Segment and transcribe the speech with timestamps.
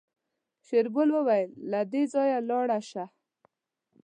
[0.65, 3.05] شېرګل وويل له دې ځايه لاړه شه.